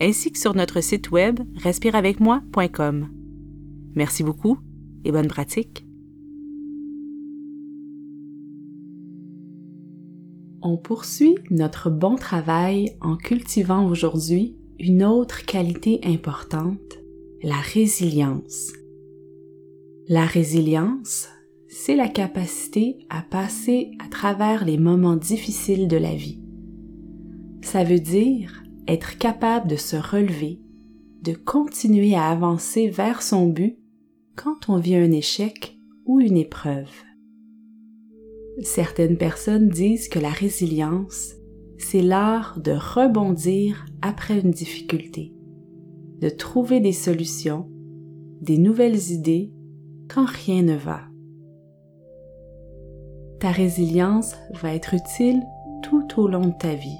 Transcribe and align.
ainsi 0.00 0.32
que 0.32 0.38
sur 0.38 0.54
notre 0.54 0.80
site 0.80 1.10
web 1.10 1.40
respireavecmoi.com. 1.56 3.08
Merci 3.94 4.22
beaucoup 4.22 4.58
et 5.04 5.12
bonne 5.12 5.28
pratique. 5.28 5.84
On 10.62 10.76
poursuit 10.76 11.36
notre 11.50 11.88
bon 11.88 12.16
travail 12.16 12.96
en 13.00 13.16
cultivant 13.16 13.88
aujourd'hui 13.88 14.56
une 14.80 15.04
autre 15.04 15.44
qualité 15.44 16.00
importante, 16.04 16.98
la 17.42 17.56
résilience. 17.56 18.72
La 20.08 20.24
résilience, 20.24 21.28
c'est 21.68 21.96
la 21.96 22.08
capacité 22.08 22.98
à 23.08 23.22
passer 23.22 23.92
à 24.04 24.08
travers 24.08 24.64
les 24.64 24.78
moments 24.78 25.16
difficiles 25.16 25.86
de 25.86 25.96
la 25.96 26.14
vie. 26.14 26.40
Ça 27.62 27.84
veut 27.84 28.00
dire 28.00 28.62
être 28.88 29.18
capable 29.18 29.68
de 29.68 29.76
se 29.76 29.96
relever, 29.96 30.60
de 31.22 31.34
continuer 31.34 32.14
à 32.14 32.28
avancer 32.28 32.88
vers 32.88 33.22
son 33.22 33.46
but 33.46 33.78
quand 34.34 34.68
on 34.68 34.78
vit 34.78 34.96
un 34.96 35.12
échec 35.12 35.78
ou 36.06 36.20
une 36.20 36.38
épreuve. 36.38 36.90
Certaines 38.62 39.18
personnes 39.18 39.68
disent 39.68 40.08
que 40.08 40.18
la 40.18 40.30
résilience, 40.30 41.34
c'est 41.76 42.02
l'art 42.02 42.58
de 42.60 42.72
rebondir 42.72 43.86
après 44.02 44.40
une 44.40 44.50
difficulté, 44.50 45.34
de 46.20 46.28
trouver 46.28 46.80
des 46.80 46.92
solutions, 46.92 47.68
des 48.40 48.58
nouvelles 48.58 49.10
idées 49.10 49.52
quand 50.08 50.26
rien 50.26 50.62
ne 50.62 50.76
va. 50.76 51.02
Ta 53.38 53.50
résilience 53.50 54.34
va 54.54 54.74
être 54.74 54.94
utile 54.94 55.42
tout 55.82 56.20
au 56.20 56.26
long 56.26 56.46
de 56.46 56.58
ta 56.58 56.74
vie 56.74 56.98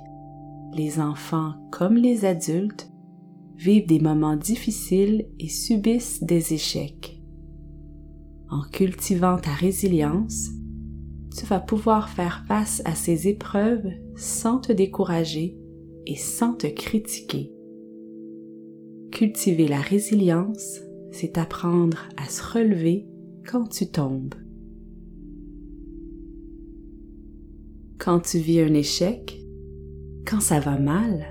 les 0.74 1.00
enfants 1.00 1.54
comme 1.70 1.96
les 1.96 2.24
adultes 2.24 2.90
vivent 3.56 3.86
des 3.86 4.00
moments 4.00 4.36
difficiles 4.36 5.28
et 5.38 5.48
subissent 5.48 6.22
des 6.22 6.54
échecs. 6.54 7.20
En 8.50 8.62
cultivant 8.62 9.36
ta 9.36 9.50
résilience, 9.50 10.50
tu 11.36 11.44
vas 11.46 11.60
pouvoir 11.60 12.08
faire 12.08 12.44
face 12.46 12.82
à 12.84 12.94
ces 12.94 13.28
épreuves 13.28 13.90
sans 14.16 14.58
te 14.58 14.72
décourager 14.72 15.58
et 16.06 16.16
sans 16.16 16.54
te 16.54 16.66
critiquer. 16.66 17.52
Cultiver 19.12 19.68
la 19.68 19.80
résilience, 19.80 20.80
c'est 21.10 21.38
apprendre 21.38 22.08
à 22.16 22.28
se 22.28 22.42
relever 22.42 23.06
quand 23.46 23.66
tu 23.68 23.86
tombes. 23.90 24.34
Quand 27.98 28.20
tu 28.20 28.38
vis 28.38 28.60
un 28.60 28.74
échec, 28.74 29.38
quand 30.28 30.40
ça 30.40 30.60
va 30.60 30.78
mal, 30.78 31.24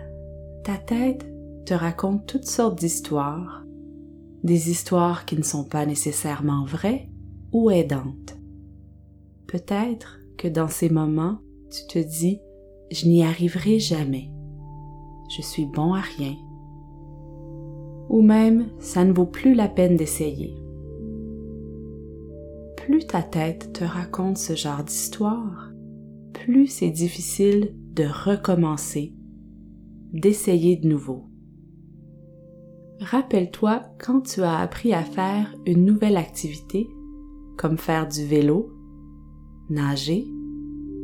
ta 0.63 0.75
tête 0.75 1.23
te 1.67 1.75
raconte 1.75 2.25
toutes 2.25 2.45
sortes 2.47 2.79
d'histoires, 2.79 3.63
des 4.43 4.71
histoires 4.71 5.25
qui 5.25 5.37
ne 5.37 5.43
sont 5.43 5.65
pas 5.65 5.85
nécessairement 5.85 6.65
vraies 6.65 7.07
ou 7.51 7.69
aidantes. 7.69 8.37
Peut-être 9.47 10.19
que 10.37 10.47
dans 10.47 10.67
ces 10.67 10.89
moments, 10.89 11.37
tu 11.69 11.85
te 11.85 11.99
dis 11.99 12.39
je 12.89 13.07
n'y 13.07 13.23
arriverai 13.23 13.79
jamais. 13.79 14.31
Je 15.29 15.43
suis 15.43 15.65
bon 15.65 15.93
à 15.93 16.01
rien. 16.01 16.35
Ou 18.09 18.21
même, 18.21 18.69
ça 18.79 19.03
ne 19.03 19.11
vaut 19.11 19.25
plus 19.25 19.53
la 19.53 19.67
peine 19.67 19.97
d'essayer. 19.97 20.55
Plus 22.77 23.05
ta 23.05 23.21
tête 23.21 23.73
te 23.73 23.83
raconte 23.83 24.37
ce 24.37 24.55
genre 24.55 24.83
d'histoire, 24.83 25.69
plus 26.33 26.67
c'est 26.67 26.89
difficile 26.89 27.75
de 27.97 28.05
recommencer, 28.05 29.11
d'essayer 30.13 30.77
de 30.77 30.87
nouveau. 30.87 31.23
Rappelle-toi 33.01 33.81
quand 33.99 34.21
tu 34.21 34.41
as 34.41 34.59
appris 34.59 34.93
à 34.93 35.03
faire 35.03 35.53
une 35.65 35.83
nouvelle 35.83 36.17
activité, 36.17 36.87
comme 37.57 37.77
faire 37.77 38.07
du 38.07 38.23
vélo, 38.23 38.71
nager 39.69 40.27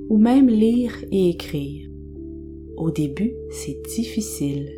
ou 0.10 0.18
même 0.18 0.48
lire 0.48 0.94
et 1.12 1.30
écrire. 1.30 1.90
Au 2.78 2.92
début, 2.92 3.34
c'est 3.50 3.82
difficile. 3.96 4.70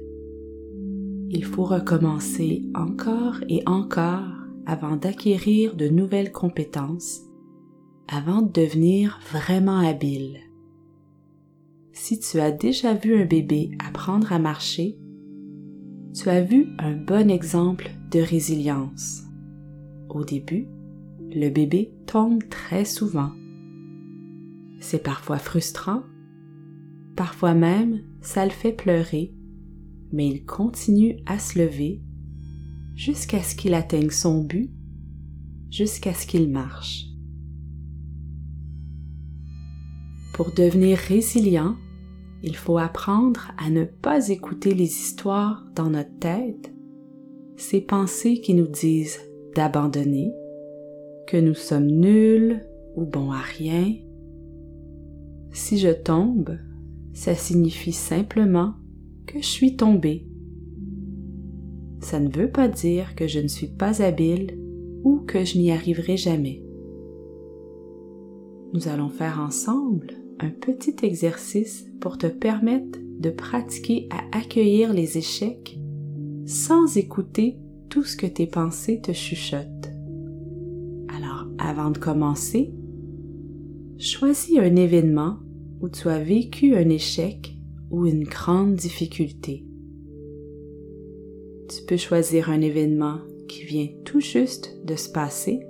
Il 1.30 1.44
faut 1.44 1.66
recommencer 1.66 2.64
encore 2.76 3.36
et 3.50 3.62
encore 3.66 4.32
avant 4.66 4.96
d'acquérir 4.96 5.76
de 5.76 5.90
nouvelles 5.90 6.32
compétences, 6.32 7.24
avant 8.08 8.42
de 8.42 8.52
devenir 8.52 9.20
vraiment 9.32 9.80
habile. 9.80 10.45
Si 11.98 12.20
tu 12.20 12.42
as 12.42 12.52
déjà 12.52 12.94
vu 12.94 13.16
un 13.16 13.26
bébé 13.26 13.72
apprendre 13.80 14.34
à 14.34 14.38
marcher, 14.38 14.98
tu 16.14 16.30
as 16.30 16.44
vu 16.44 16.68
un 16.78 16.94
bon 16.94 17.32
exemple 17.32 17.90
de 18.12 18.20
résilience. 18.20 19.24
Au 20.10 20.26
début, 20.26 20.68
le 21.34 21.50
bébé 21.50 21.94
tombe 22.06 22.44
très 22.50 22.84
souvent. 22.84 23.32
C'est 24.82 25.02
parfois 25.02 25.40
frustrant, 25.40 26.04
parfois 27.16 27.54
même 27.54 28.04
ça 28.22 28.44
le 28.44 28.52
fait 28.52 28.74
pleurer, 28.74 29.34
mais 30.12 30.28
il 30.28 30.46
continue 30.46 31.16
à 31.26 31.40
se 31.40 31.58
lever 31.58 32.02
jusqu'à 32.94 33.42
ce 33.42 33.56
qu'il 33.56 33.74
atteigne 33.74 34.10
son 34.10 34.44
but, 34.44 34.70
jusqu'à 35.72 36.14
ce 36.14 36.28
qu'il 36.28 36.52
marche. 36.52 37.06
Pour 40.34 40.52
devenir 40.52 40.98
résilient, 40.98 41.78
il 42.46 42.56
faut 42.56 42.78
apprendre 42.78 43.52
à 43.58 43.72
ne 43.72 43.86
pas 43.86 44.30
écouter 44.30 44.76
les 44.76 44.86
histoires 44.86 45.66
dans 45.76 45.90
notre 45.90 46.16
tête, 46.20 46.72
ces 47.58 47.82
pensées 47.82 48.40
qui 48.40 48.54
nous 48.54 48.68
disent 48.68 49.20
d'abandonner, 49.56 50.32
que 51.26 51.38
nous 51.38 51.56
sommes 51.56 51.88
nuls 51.88 52.64
ou 52.96 53.04
bons 53.04 53.32
à 53.32 53.40
rien. 53.40 53.96
Si 55.54 55.80
je 55.80 55.90
tombe, 55.90 56.60
ça 57.14 57.34
signifie 57.34 57.94
simplement 57.94 58.76
que 59.26 59.40
je 59.40 59.48
suis 59.48 59.76
tombé. 59.76 60.28
Ça 62.02 62.20
ne 62.20 62.30
veut 62.30 62.52
pas 62.52 62.68
dire 62.68 63.16
que 63.16 63.28
je 63.28 63.40
ne 63.40 63.48
suis 63.48 63.70
pas 63.70 64.04
habile 64.04 64.56
ou 65.04 65.22
que 65.22 65.44
je 65.44 65.58
n'y 65.58 65.72
arriverai 65.72 66.16
jamais. 66.16 66.62
Nous 68.74 68.88
allons 68.88 69.10
faire 69.10 69.40
ensemble 69.40 70.25
un 70.40 70.50
petit 70.50 70.96
exercice 71.04 71.86
pour 72.00 72.18
te 72.18 72.28
permettre 72.28 73.00
de 73.20 73.30
pratiquer 73.30 74.08
à 74.12 74.38
accueillir 74.38 74.94
les 74.94 75.18
échecs 75.18 75.80
sans 76.46 76.98
écouter 76.98 77.58
tout 77.90 78.04
ce 78.04 78.18
que 78.18 78.28
tes 78.28 78.48
pensées 78.48 79.02
te 79.02 79.14
chuchotent. 79.14 79.90
Alors, 81.08 81.48
avant 81.58 81.92
de 81.92 81.98
commencer, 81.98 82.74
choisis 83.98 84.58
un 84.60 84.76
événement 84.76 85.38
où 85.82 85.90
tu 85.90 86.10
as 86.10 86.22
vécu 86.22 86.76
un 86.76 86.90
échec 86.90 87.58
ou 87.90 88.06
une 88.06 88.24
grande 88.24 88.76
difficulté. 88.76 89.66
Tu 91.70 91.84
peux 91.88 91.98
choisir 91.98 92.50
un 92.50 92.62
événement 92.62 93.20
qui 93.48 93.64
vient 93.64 93.88
tout 94.04 94.20
juste 94.20 94.78
de 94.84 94.96
se 94.96 95.10
passer 95.10 95.62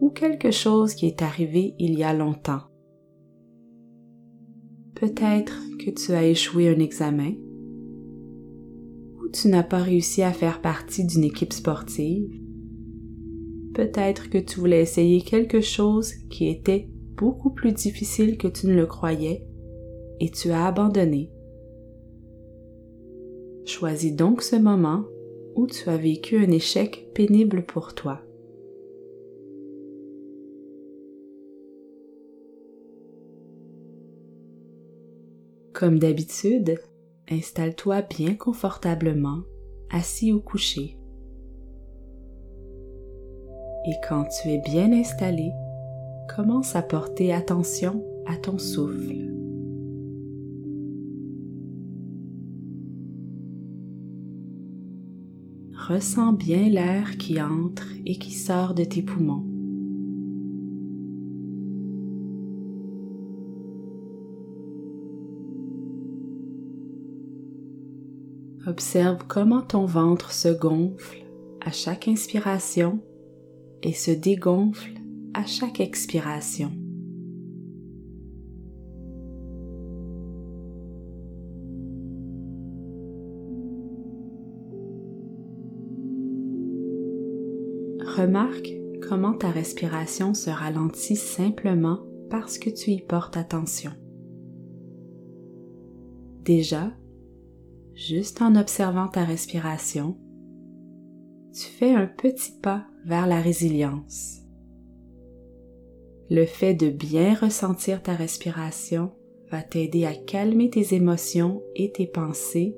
ou 0.00 0.10
quelque 0.10 0.50
chose 0.50 0.94
qui 0.94 1.06
est 1.06 1.22
arrivé 1.22 1.74
il 1.78 1.98
y 1.98 2.04
a 2.04 2.12
longtemps. 2.12 2.67
Peut-être 5.00 5.62
que 5.78 5.90
tu 5.90 6.12
as 6.12 6.26
échoué 6.26 6.68
un 6.68 6.80
examen 6.80 7.34
ou 9.20 9.28
tu 9.28 9.46
n'as 9.46 9.62
pas 9.62 9.78
réussi 9.78 10.24
à 10.24 10.32
faire 10.32 10.60
partie 10.60 11.04
d'une 11.04 11.22
équipe 11.22 11.52
sportive. 11.52 12.28
Peut-être 13.74 14.28
que 14.28 14.38
tu 14.38 14.58
voulais 14.58 14.82
essayer 14.82 15.20
quelque 15.20 15.60
chose 15.60 16.12
qui 16.30 16.48
était 16.48 16.88
beaucoup 17.16 17.50
plus 17.50 17.70
difficile 17.70 18.36
que 18.38 18.48
tu 18.48 18.66
ne 18.66 18.74
le 18.74 18.86
croyais 18.86 19.46
et 20.18 20.30
tu 20.30 20.50
as 20.50 20.66
abandonné. 20.66 21.30
Choisis 23.66 24.16
donc 24.16 24.42
ce 24.42 24.56
moment 24.56 25.04
où 25.54 25.68
tu 25.68 25.88
as 25.90 25.96
vécu 25.96 26.38
un 26.38 26.50
échec 26.50 27.08
pénible 27.14 27.64
pour 27.64 27.94
toi. 27.94 28.20
Comme 35.78 36.00
d'habitude, 36.00 36.80
installe-toi 37.30 38.02
bien 38.02 38.34
confortablement 38.34 39.42
assis 39.92 40.32
ou 40.32 40.40
couché. 40.40 40.98
Et 43.86 43.94
quand 44.08 44.24
tu 44.24 44.48
es 44.48 44.58
bien 44.58 44.92
installé, 44.92 45.52
commence 46.34 46.74
à 46.74 46.82
porter 46.82 47.32
attention 47.32 48.04
à 48.26 48.34
ton 48.34 48.58
souffle. 48.58 49.30
Ressens 55.88 56.32
bien 56.32 56.68
l'air 56.68 57.16
qui 57.18 57.40
entre 57.40 57.86
et 58.04 58.18
qui 58.18 58.32
sort 58.32 58.74
de 58.74 58.82
tes 58.82 59.02
poumons. 59.02 59.57
Observe 68.68 69.24
comment 69.26 69.62
ton 69.62 69.86
ventre 69.86 70.30
se 70.30 70.48
gonfle 70.48 71.24
à 71.64 71.72
chaque 71.72 72.06
inspiration 72.06 73.00
et 73.82 73.94
se 73.94 74.10
dégonfle 74.10 74.92
à 75.32 75.46
chaque 75.46 75.80
expiration. 75.80 76.70
Remarque 88.18 88.68
comment 89.08 89.32
ta 89.32 89.48
respiration 89.48 90.34
se 90.34 90.50
ralentit 90.50 91.16
simplement 91.16 92.00
parce 92.28 92.58
que 92.58 92.68
tu 92.68 92.90
y 92.90 93.00
portes 93.00 93.38
attention. 93.38 93.92
Déjà, 96.44 96.92
juste 97.98 98.42
en 98.42 98.54
observant 98.54 99.08
ta 99.08 99.24
respiration, 99.24 100.16
tu 101.52 101.66
fais 101.66 101.92
un 101.92 102.06
petit 102.06 102.52
pas 102.62 102.86
vers 103.04 103.26
la 103.26 103.40
résilience. 103.40 104.38
Le 106.30 106.44
fait 106.44 106.74
de 106.74 106.90
bien 106.90 107.34
ressentir 107.34 108.00
ta 108.02 108.14
respiration 108.14 109.10
va 109.50 109.62
t'aider 109.62 110.04
à 110.04 110.14
calmer 110.14 110.70
tes 110.70 110.94
émotions 110.94 111.62
et 111.74 111.90
tes 111.90 112.06
pensées 112.06 112.76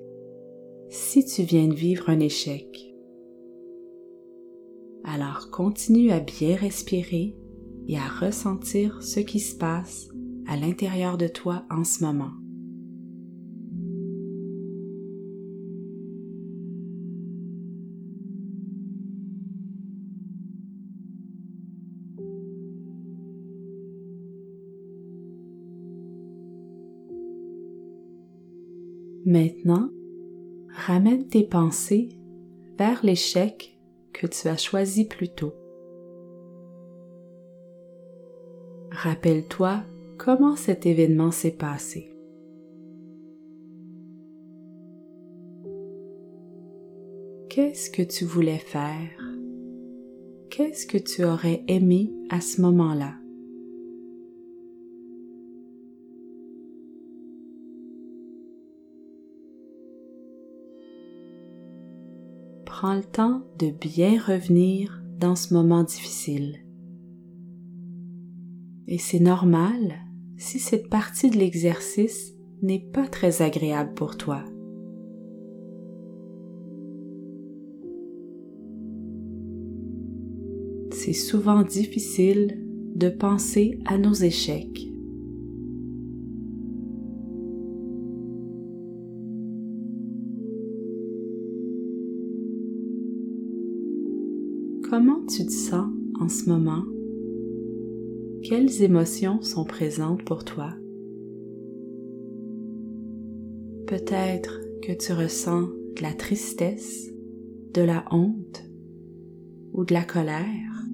si 0.88 1.24
tu 1.24 1.42
viens 1.42 1.68
de 1.68 1.74
vivre 1.74 2.08
un 2.08 2.20
échec. 2.20 2.94
Alors 5.04 5.50
continue 5.50 6.12
à 6.12 6.20
bien 6.20 6.56
respirer 6.56 7.36
et 7.88 7.98
à 7.98 8.08
ressentir 8.08 9.02
ce 9.02 9.20
qui 9.20 9.40
se 9.40 9.56
passe 9.56 10.08
à 10.46 10.56
l'intérieur 10.56 11.18
de 11.18 11.26
toi 11.26 11.66
en 11.70 11.84
ce 11.84 12.04
moment. 12.04 12.39
Maintenant, 29.26 29.90
ramène 30.74 31.28
tes 31.28 31.44
pensées 31.44 32.08
vers 32.78 33.04
l'échec 33.04 33.78
que 34.12 34.26
tu 34.26 34.48
as 34.48 34.56
choisi 34.56 35.04
plus 35.04 35.28
tôt. 35.28 35.52
Rappelle-toi 38.90 39.82
comment 40.18 40.56
cet 40.56 40.86
événement 40.86 41.30
s'est 41.30 41.50
passé. 41.50 42.10
Qu'est-ce 47.50 47.90
que 47.90 48.02
tu 48.02 48.24
voulais 48.24 48.58
faire? 48.58 49.10
Qu'est-ce 50.50 50.86
que 50.86 50.98
tu 50.98 51.24
aurais 51.24 51.62
aimé 51.68 52.12
à 52.30 52.40
ce 52.40 52.60
moment-là? 52.62 53.19
Prends 62.80 62.94
le 62.94 63.04
temps 63.04 63.42
de 63.58 63.68
bien 63.68 64.18
revenir 64.18 65.02
dans 65.18 65.36
ce 65.36 65.52
moment 65.52 65.82
difficile. 65.82 66.64
Et 68.88 68.96
c'est 68.96 69.20
normal 69.20 69.98
si 70.38 70.58
cette 70.58 70.88
partie 70.88 71.28
de 71.28 71.36
l'exercice 71.36 72.32
n'est 72.62 72.88
pas 72.90 73.06
très 73.06 73.42
agréable 73.42 73.92
pour 73.92 74.16
toi. 74.16 74.46
C'est 80.90 81.12
souvent 81.12 81.62
difficile 81.62 82.66
de 82.94 83.10
penser 83.10 83.78
à 83.84 83.98
nos 83.98 84.14
échecs. 84.14 84.89
Tu 95.30 95.46
te 95.46 95.52
sens 95.52 95.86
en 96.20 96.28
ce 96.28 96.48
moment? 96.50 96.82
Quelles 98.42 98.82
émotions 98.82 99.40
sont 99.42 99.64
présentes 99.64 100.24
pour 100.24 100.44
toi? 100.44 100.74
Peut-être 103.86 104.60
que 104.82 104.92
tu 104.92 105.12
ressens 105.12 105.68
de 105.96 106.02
la 106.02 106.14
tristesse, 106.14 107.12
de 107.74 107.82
la 107.82 108.04
honte 108.10 108.64
ou 109.72 109.84
de 109.84 109.94
la 109.94 110.02
colère. 110.02 110.84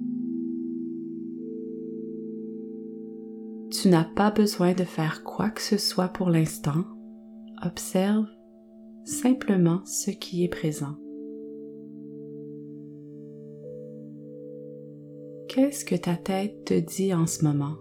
Tu 3.71 3.89
n'as 3.89 4.05
pas 4.05 4.29
besoin 4.29 4.73
de 4.73 4.83
faire 4.83 5.23
quoi 5.23 5.49
que 5.49 5.61
ce 5.61 5.77
soit 5.77 6.09
pour 6.09 6.29
l'instant. 6.29 6.85
Observe 7.65 8.27
simplement 9.03 9.81
ce 9.85 10.11
qui 10.11 10.43
est 10.43 10.49
présent. 10.49 10.95
Qu'est-ce 15.57 15.85
que 15.85 15.95
ta 15.95 16.15
tête 16.15 16.65
te 16.65 16.75
dit 16.75 17.15
en 17.15 17.25
ce 17.25 17.43
moment? 17.43 17.77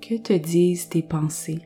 Que 0.00 0.22
te 0.22 0.32
disent 0.32 0.88
tes 0.88 1.02
pensées? 1.02 1.62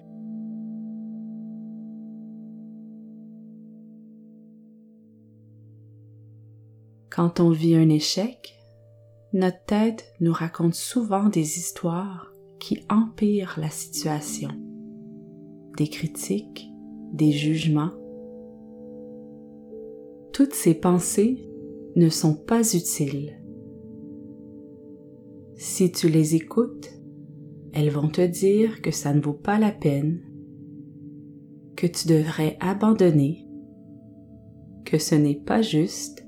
Quand 7.10 7.40
on 7.40 7.50
vit 7.50 7.74
un 7.74 7.90
échec, 7.90 8.58
notre 9.34 9.62
tête 9.66 10.14
nous 10.20 10.32
raconte 10.32 10.74
souvent 10.74 11.28
des 11.28 11.58
histoires 11.58 12.32
qui 12.58 12.86
empirent 12.88 13.58
la 13.58 13.68
situation, 13.68 14.48
des 15.76 15.88
critiques, 15.88 16.70
des 17.12 17.32
jugements, 17.32 17.92
toutes 20.38 20.54
ces 20.54 20.74
pensées 20.74 21.50
ne 21.96 22.08
sont 22.08 22.34
pas 22.34 22.60
utiles. 22.72 23.42
Si 25.56 25.90
tu 25.90 26.08
les 26.08 26.36
écoutes, 26.36 26.88
elles 27.72 27.90
vont 27.90 28.08
te 28.08 28.24
dire 28.24 28.80
que 28.80 28.92
ça 28.92 29.12
ne 29.12 29.20
vaut 29.20 29.32
pas 29.32 29.58
la 29.58 29.72
peine, 29.72 30.22
que 31.74 31.88
tu 31.88 32.06
devrais 32.06 32.56
abandonner, 32.60 33.48
que 34.84 34.96
ce 34.96 35.16
n'est 35.16 35.40
pas 35.44 35.60
juste, 35.60 36.24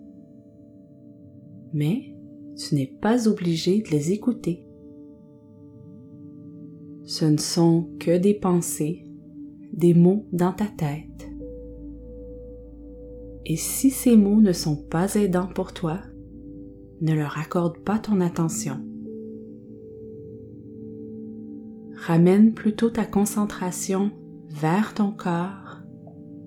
mais 1.72 2.12
tu 2.56 2.74
n'es 2.74 2.92
pas 3.00 3.28
obligé 3.28 3.80
de 3.80 3.90
les 3.90 4.10
écouter. 4.10 4.66
Ce 7.04 7.26
ne 7.26 7.38
sont 7.38 7.88
que 8.00 8.18
des 8.18 8.34
pensées, 8.34 9.04
des 9.72 9.94
mots 9.94 10.26
dans 10.32 10.52
ta 10.52 10.66
tête. 10.66 11.29
Et 13.50 13.56
si 13.56 13.90
ces 13.90 14.16
mots 14.16 14.40
ne 14.40 14.52
sont 14.52 14.76
pas 14.76 15.16
aidants 15.16 15.48
pour 15.52 15.72
toi, 15.72 15.98
ne 17.00 17.14
leur 17.14 17.36
accorde 17.36 17.78
pas 17.78 17.98
ton 17.98 18.20
attention. 18.20 18.78
Ramène 21.96 22.54
plutôt 22.54 22.90
ta 22.90 23.04
concentration 23.04 24.12
vers 24.50 24.94
ton 24.94 25.10
corps 25.10 25.80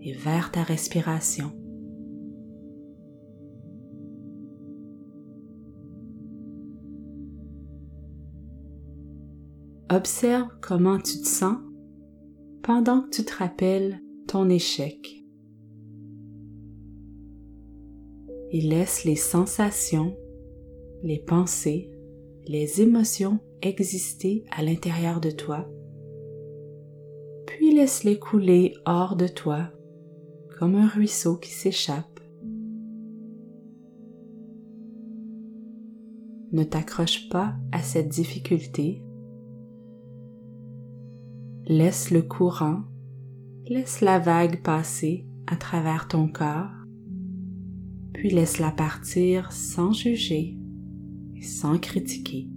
et 0.02 0.14
vers 0.14 0.50
ta 0.50 0.64
respiration. 0.64 1.52
Observe 9.90 10.48
comment 10.62 11.00
tu 11.00 11.20
te 11.20 11.28
sens 11.28 11.58
pendant 12.62 13.02
que 13.02 13.10
tu 13.10 13.26
te 13.26 13.36
rappelles 13.36 14.00
ton 14.26 14.48
échec. 14.48 15.23
Et 18.54 18.62
laisse 18.62 19.04
les 19.04 19.16
sensations, 19.16 20.16
les 21.02 21.20
pensées, 21.20 21.92
les 22.46 22.82
émotions 22.82 23.40
exister 23.64 24.46
à 24.52 24.64
l'intérieur 24.64 25.20
de 25.20 25.32
toi, 25.32 25.68
puis 27.48 27.74
laisse-les 27.74 28.20
couler 28.20 28.76
hors 28.86 29.16
de 29.16 29.28
toi 29.28 29.70
comme 30.60 30.76
un 30.76 30.88
ruisseau 30.88 31.36
qui 31.36 31.50
s'échappe. 31.50 32.20
Ne 36.52 36.64
t'accroche 36.64 37.30
pas 37.30 37.56
à 37.72 37.82
cette 37.82 38.10
difficulté. 38.10 39.02
Laisse 41.66 42.12
le 42.12 42.22
courant, 42.22 42.84
laisse 43.66 44.02
la 44.02 44.20
vague 44.20 44.62
passer 44.62 45.26
à 45.48 45.56
travers 45.56 46.08
ton 46.08 46.28
corps, 46.28 46.83
puis 48.14 48.30
laisse-la 48.30 48.72
partir 48.72 49.52
sans 49.52 49.92
juger 49.92 50.58
et 51.36 51.42
sans 51.42 51.78
critiquer. 51.78 52.48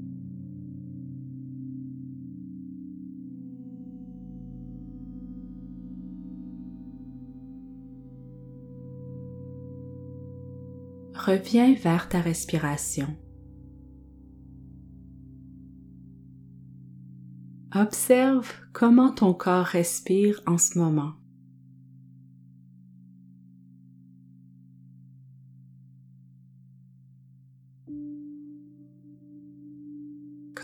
reviens 11.26 11.74
vers 11.74 12.08
ta 12.08 12.20
respiration. 12.20 13.08
Observe 17.74 18.52
comment 18.72 19.10
ton 19.10 19.34
corps 19.34 19.66
respire 19.66 20.40
en 20.46 20.56
ce 20.56 20.78
moment. 20.78 21.14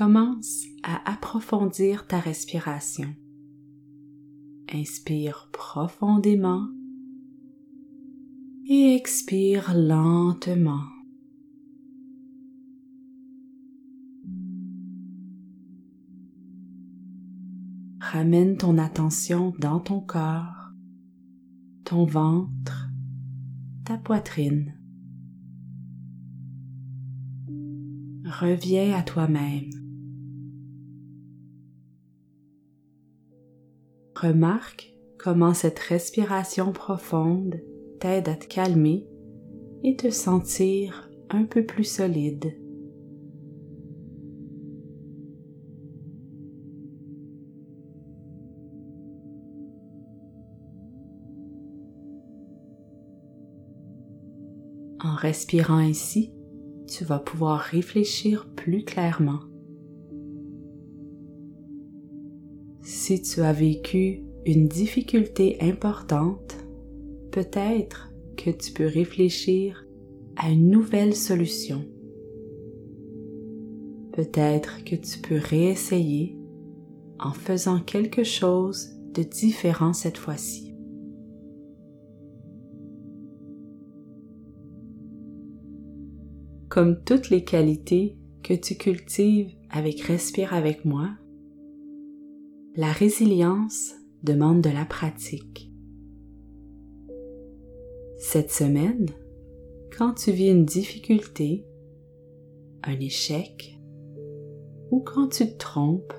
Commence 0.04 0.64
à 0.82 1.12
approfondir 1.12 2.09
ta 2.09 2.18
respiration. 2.18 3.14
Inspire 4.75 5.49
profondément 5.52 6.66
et 8.68 8.97
expire 8.97 9.73
lentement. 9.76 10.82
Ramène 18.00 18.56
ton 18.56 18.78
attention 18.78 19.54
dans 19.61 19.78
ton 19.78 20.00
corps, 20.00 20.73
ton 21.85 22.06
ventre, 22.06 22.88
ta 23.85 23.99
poitrine. 23.99 24.75
Reviens 28.25 28.97
à 28.97 29.04
toi-même. 29.04 29.81
Remarque 34.23 34.95
comment 35.19 35.52
cette 35.52 35.81
respiration 35.81 36.71
profonde 36.71 37.61
t'aide 37.99 38.29
à 38.29 38.37
te 38.37 38.47
calmer 38.47 39.05
et 39.83 39.97
te 39.97 40.11
sentir 40.11 41.11
un 41.29 41.43
peu 41.43 41.67
plus 41.67 41.83
solide. 41.83 42.57
En 55.00 55.17
respirant 55.17 55.79
ainsi, 55.79 56.33
tu 56.87 57.05
vas 57.05 57.19
pouvoir 57.19 57.59
réfléchir 57.59 58.49
plus 58.55 58.85
clairement. 58.85 59.51
Si 63.12 63.21
tu 63.21 63.42
as 63.42 63.52
vécu 63.52 64.23
une 64.47 64.69
difficulté 64.69 65.59
importante, 65.61 66.57
peut-être 67.31 68.11
que 68.38 68.49
tu 68.49 68.73
peux 68.73 68.87
réfléchir 68.87 69.87
à 70.37 70.49
une 70.49 70.71
nouvelle 70.71 71.14
solution. 71.14 71.85
Peut-être 74.14 74.83
que 74.85 74.97
tu 74.97 75.19
peux 75.19 75.37
réessayer 75.37 76.38
en 77.21 77.35
faisant 77.35 77.81
quelque 77.81 78.25
chose 78.25 78.95
de 79.12 79.23
différent 79.23 79.92
cette 79.92 80.16
fois-ci. 80.16 80.75
Comme 86.71 87.04
toutes 87.04 87.28
les 87.28 87.45
qualités 87.45 88.16
que 88.42 88.54
tu 88.54 88.75
cultives 88.76 89.50
avec 89.69 90.00
Respire 90.00 90.54
avec 90.54 90.87
moi, 90.87 91.11
la 92.75 92.91
résilience 92.91 93.95
demande 94.23 94.62
de 94.62 94.71
la 94.71 94.87
pratique. 94.87 95.71
Cette 98.17 98.50
semaine, 98.50 99.11
quand 99.97 100.14
tu 100.14 100.33
vis 100.33 100.49
une 100.49 100.64
difficulté, 100.64 101.67
un 102.83 102.99
échec, 102.99 103.79
ou 104.91 105.00
quand 105.00 105.29
tu 105.29 105.47
te 105.52 105.59
trompes, 105.59 106.14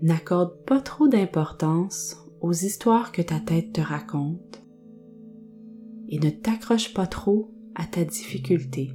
n'accorde 0.00 0.64
pas 0.64 0.80
trop 0.80 1.08
d'importance 1.08 2.16
aux 2.40 2.52
histoires 2.52 3.10
que 3.10 3.22
ta 3.22 3.40
tête 3.40 3.72
te 3.72 3.80
raconte 3.80 4.62
et 6.08 6.20
ne 6.20 6.30
t'accroche 6.30 6.94
pas 6.94 7.08
trop 7.08 7.50
à 7.74 7.84
ta 7.84 8.04
difficulté. 8.04 8.92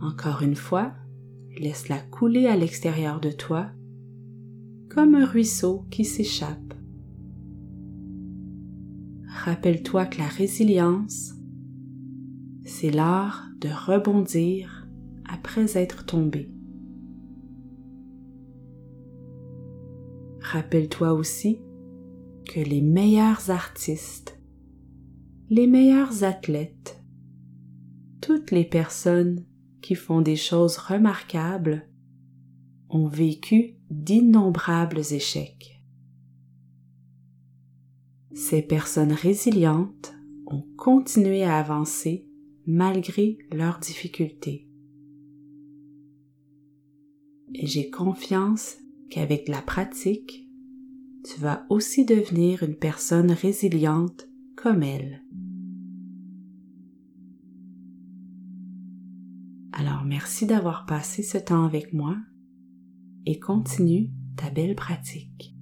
Encore 0.00 0.42
une 0.42 0.56
fois, 0.56 0.92
laisse-la 1.58 1.98
couler 1.98 2.46
à 2.46 2.56
l'extérieur 2.56 3.20
de 3.20 3.30
toi 3.30 3.70
comme 4.88 5.14
un 5.14 5.26
ruisseau 5.26 5.84
qui 5.90 6.04
s'échappe 6.04 6.68
rappelle-toi 9.48 10.06
que 10.06 10.18
la 10.18 10.26
résilience, 10.26 11.34
c'est 12.64 12.90
l'art 12.90 13.48
de 13.60 13.68
rebondir 13.68 14.86
après 15.26 15.78
être 15.78 16.04
tombé. 16.04 16.50
Rappelle-toi 20.40 21.12
aussi 21.12 21.60
que 22.46 22.60
les 22.60 22.80
meilleurs 22.80 23.50
artistes, 23.50 24.40
les 25.50 25.66
meilleurs 25.66 26.24
athlètes, 26.24 27.02
toutes 28.20 28.50
les 28.50 28.64
personnes 28.64 29.44
qui 29.80 29.94
font 29.94 30.20
des 30.20 30.36
choses 30.36 30.76
remarquables 30.76 31.88
ont 32.90 33.08
vécu 33.08 33.76
d'innombrables 33.90 35.00
échecs. 35.12 35.82
Ces 38.32 38.62
personnes 38.62 39.12
résilientes 39.12 40.14
ont 40.46 40.64
continué 40.76 41.44
à 41.44 41.58
avancer 41.58 42.26
malgré 42.66 43.38
leurs 43.52 43.78
difficultés. 43.78 44.68
Et 47.54 47.66
j'ai 47.66 47.90
confiance 47.90 48.76
qu'avec 49.10 49.48
la 49.48 49.62
pratique, 49.62 50.46
tu 51.24 51.40
vas 51.40 51.66
aussi 51.68 52.04
devenir 52.04 52.62
une 52.62 52.76
personne 52.76 53.32
résiliente 53.32 54.28
comme 54.56 54.82
elles. 54.82 55.22
Alors 59.78 60.02
merci 60.04 60.44
d'avoir 60.44 60.86
passé 60.86 61.22
ce 61.22 61.38
temps 61.38 61.64
avec 61.64 61.92
moi 61.92 62.16
et 63.26 63.38
continue 63.38 64.10
ta 64.36 64.50
belle 64.50 64.74
pratique. 64.74 65.54